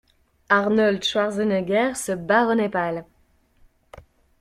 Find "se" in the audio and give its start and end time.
1.95-2.11